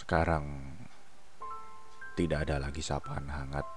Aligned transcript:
Sekarang 0.00 0.48
tidak 2.16 2.48
ada 2.48 2.56
lagi 2.56 2.80
sapaan 2.80 3.28
hangat 3.28 3.68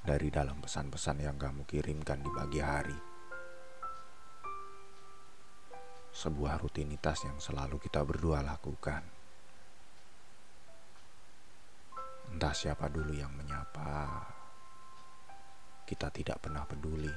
dari 0.00 0.32
dalam 0.32 0.64
pesan-pesan 0.64 1.20
yang 1.20 1.36
kamu 1.36 1.68
kirimkan 1.68 2.24
di 2.24 2.30
pagi 2.32 2.60
hari. 2.64 2.96
Sebuah 6.08 6.56
rutinitas 6.56 7.20
yang 7.28 7.36
selalu 7.36 7.76
kita 7.84 8.00
berdua 8.00 8.40
lakukan. 8.40 9.04
Entah 12.32 12.56
siapa 12.56 12.88
dulu 12.88 13.12
yang 13.12 13.36
menyapa, 13.36 14.24
kita 15.84 16.08
tidak 16.16 16.40
pernah 16.48 16.64
peduli. 16.64 17.12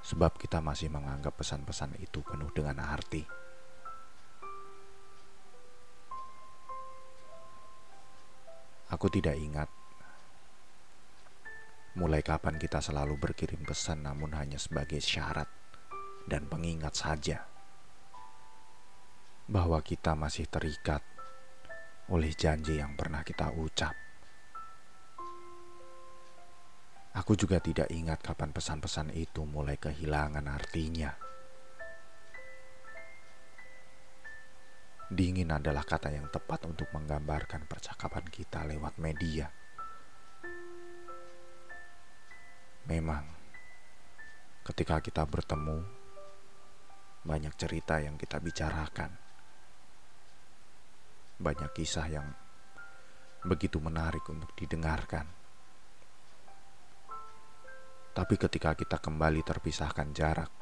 Sebab 0.00 0.40
kita 0.40 0.64
masih 0.64 0.88
menganggap 0.88 1.36
pesan-pesan 1.36 2.00
itu 2.00 2.24
penuh 2.24 2.48
dengan 2.48 2.80
arti. 2.80 3.44
Aku 9.04 9.12
tidak 9.12 9.36
ingat 9.36 9.68
mulai 12.00 12.24
kapan 12.24 12.56
kita 12.56 12.80
selalu 12.80 13.20
berkirim 13.20 13.60
pesan 13.60 14.00
namun 14.00 14.32
hanya 14.32 14.56
sebagai 14.56 14.96
syarat 14.96 15.44
dan 16.24 16.48
pengingat 16.48 16.96
saja 16.96 17.44
bahwa 19.44 19.76
kita 19.84 20.16
masih 20.16 20.48
terikat 20.48 21.04
oleh 22.08 22.32
janji 22.32 22.80
yang 22.80 22.96
pernah 22.96 23.20
kita 23.20 23.52
ucap. 23.52 23.92
Aku 27.12 27.36
juga 27.36 27.60
tidak 27.60 27.92
ingat 27.92 28.24
kapan 28.24 28.56
pesan-pesan 28.56 29.12
itu 29.12 29.44
mulai 29.44 29.76
kehilangan 29.76 30.48
artinya. 30.48 31.23
Dingin 35.12 35.52
adalah 35.52 35.84
kata 35.84 36.08
yang 36.08 36.32
tepat 36.32 36.64
untuk 36.64 36.88
menggambarkan 36.96 37.68
percakapan 37.68 38.24
kita 38.24 38.64
lewat 38.64 38.96
media. 38.96 39.52
Memang, 42.88 43.24
ketika 44.64 45.04
kita 45.04 45.28
bertemu, 45.28 45.84
banyak 47.28 47.52
cerita 47.52 48.00
yang 48.00 48.16
kita 48.16 48.40
bicarakan, 48.40 49.12
banyak 51.36 51.68
kisah 51.76 52.08
yang 52.08 52.28
begitu 53.44 53.76
menarik 53.84 54.24
untuk 54.32 54.56
didengarkan. 54.56 55.28
Tapi 58.16 58.34
ketika 58.40 58.72
kita 58.72 58.96
kembali 59.04 59.44
terpisahkan 59.44 60.16
jarak, 60.16 60.52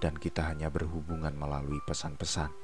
dan 0.00 0.16
kita 0.16 0.48
hanya 0.48 0.72
berhubungan 0.72 1.36
melalui 1.36 1.80
pesan-pesan 1.84 2.63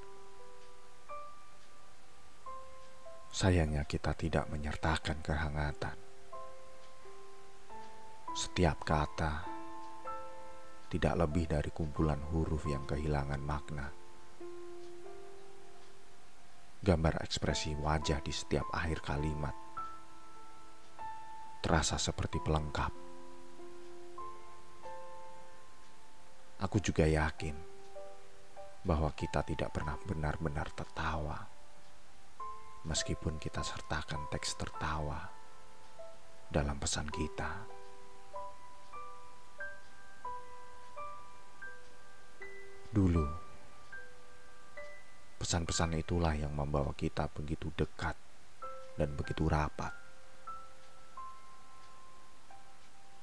Sayangnya 3.40 3.88
kita 3.88 4.12
tidak 4.12 4.52
menyertakan 4.52 5.24
kehangatan. 5.24 5.96
Setiap 8.36 8.84
kata 8.84 9.48
tidak 10.92 11.14
lebih 11.24 11.48
dari 11.48 11.72
kumpulan 11.72 12.20
huruf 12.20 12.68
yang 12.68 12.84
kehilangan 12.84 13.40
makna. 13.40 13.88
Gambar 16.84 17.24
ekspresi 17.24 17.72
wajah 17.80 18.20
di 18.20 18.28
setiap 18.28 18.68
akhir 18.76 19.00
kalimat 19.00 19.56
terasa 21.64 21.96
seperti 21.96 22.44
pelengkap. 22.44 22.92
Aku 26.60 26.76
juga 26.76 27.08
yakin 27.08 27.56
bahwa 28.84 29.08
kita 29.16 29.40
tidak 29.48 29.72
pernah 29.72 29.96
benar-benar 30.04 30.68
tertawa 30.76 31.59
meskipun 32.84 33.36
kita 33.36 33.60
sertakan 33.60 34.24
teks 34.32 34.56
tertawa 34.56 35.28
dalam 36.48 36.80
pesan 36.80 37.06
kita. 37.12 37.68
Dulu, 42.90 43.22
pesan-pesan 45.38 45.94
itulah 46.00 46.34
yang 46.34 46.50
membawa 46.50 46.90
kita 46.96 47.30
begitu 47.30 47.70
dekat 47.78 48.18
dan 48.98 49.14
begitu 49.14 49.46
rapat. 49.46 49.94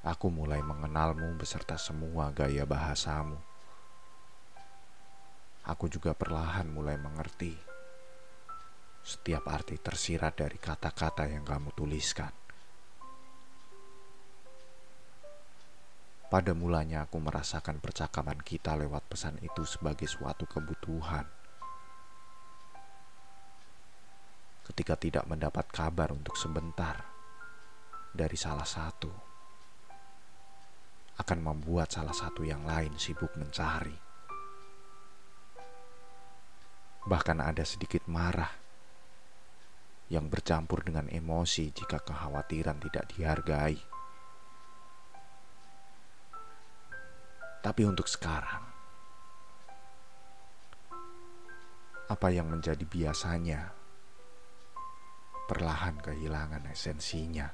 Aku 0.07 0.31
mulai 0.31 0.63
mengenalmu 0.63 1.35
beserta 1.35 1.75
semua 1.75 2.31
gaya 2.31 2.63
bahasamu. 2.63 3.35
Aku 5.68 5.91
juga 5.91 6.16
perlahan 6.16 6.72
mulai 6.72 6.95
mengerti 6.95 7.76
setiap 9.07 9.47
arti 9.47 9.79
tersirat 9.79 10.35
dari 10.35 10.59
kata-kata 10.59 11.31
yang 11.31 11.47
kamu 11.47 11.72
tuliskan. 11.72 12.28
Pada 16.28 16.51
mulanya 16.51 17.07
aku 17.07 17.16
merasakan 17.23 17.79
percakapan 17.79 18.35
kita 18.44 18.75
lewat 18.75 19.07
pesan 19.07 19.40
itu 19.40 19.63
sebagai 19.63 20.12
suatu 20.12 20.44
kebutuhan. 20.44 21.23
Ketika 24.68 25.00
tidak 25.00 25.24
mendapat 25.24 25.72
kabar 25.72 26.12
untuk 26.12 26.35
sebentar 26.35 27.00
dari 28.12 28.35
salah 28.35 28.68
satu, 28.68 29.07
akan 31.16 31.39
membuat 31.39 31.95
salah 31.95 32.12
satu 32.12 32.44
yang 32.44 32.68
lain 32.68 32.91
sibuk 33.00 33.31
mencari. 33.39 33.95
Bahkan 37.07 37.39
ada 37.39 37.63
sedikit 37.63 38.03
marah 38.12 38.66
yang 40.07 40.31
bercampur 40.31 40.88
dengan 40.88 41.12
emosi 41.12 41.75
jika 41.75 42.00
kekhawatiran 42.00 42.79
tidak 42.79 43.12
dihargai. 43.12 43.75
Tapi 47.59 47.81
untuk 47.84 48.07
sekarang, 48.07 48.63
apa 52.07 52.28
yang 52.31 52.47
menjadi 52.47 52.88
biasanya 52.88 53.75
perlahan 55.51 56.00
kehilangan 56.00 56.63
esensinya. 56.72 57.51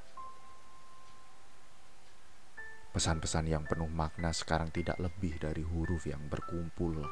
Pesan-pesan 2.94 3.50
yang 3.50 3.66
penuh 3.66 3.90
makna 3.90 4.30
sekarang 4.30 4.70
tidak 4.70 5.02
lebih 5.02 5.42
dari 5.42 5.66
huruf 5.66 6.06
yang 6.06 6.30
berkumpul 6.30 7.02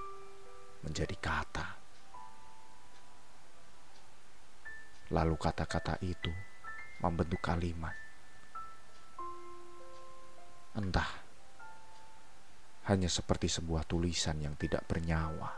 menjadi 0.87 1.17
kata. 1.19 1.82
Lalu 5.13 5.37
kata-kata 5.37 6.01
itu 6.01 6.33
membentuk 7.05 7.45
kalimat. 7.45 7.93
Entah, 10.73 11.11
hanya 12.89 13.13
seperti 13.13 13.53
sebuah 13.53 13.85
tulisan 13.85 14.41
yang 14.41 14.57
tidak 14.57 14.89
bernyawa. 14.89 15.53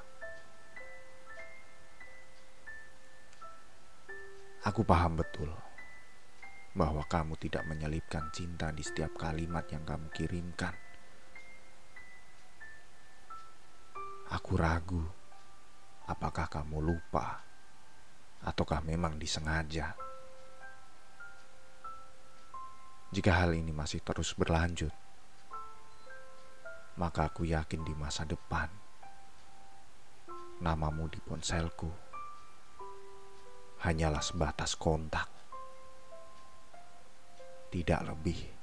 Aku 4.67 4.83
paham 4.83 5.23
betul 5.23 5.55
bahwa 6.75 7.07
kamu 7.07 7.39
tidak 7.39 7.63
menyelipkan 7.71 8.35
cinta 8.35 8.75
di 8.75 8.83
setiap 8.83 9.15
kalimat 9.15 9.63
yang 9.71 9.87
kamu 9.87 10.11
kirimkan. 10.11 10.75
Aku 14.35 14.59
ragu, 14.59 15.05
apakah 16.11 16.51
kamu 16.51 16.83
lupa? 16.83 17.54
Ataukah 18.45 18.85
memang 18.85 19.17
disengaja. 19.19 19.97
Jika 23.11 23.33
hal 23.33 23.57
ini 23.59 23.71
masih 23.75 24.05
terus 24.05 24.35
berlanjut, 24.37 24.93
maka 27.01 27.27
aku 27.27 27.49
yakin 27.49 27.83
di 27.83 27.95
masa 27.99 28.23
depan 28.23 28.71
namamu 30.63 31.11
di 31.11 31.19
ponselku 31.19 31.91
hanyalah 33.85 34.25
sebatas 34.25 34.81
kontak, 34.81 35.29
tidak 37.69 38.01
lebih. 38.09 38.54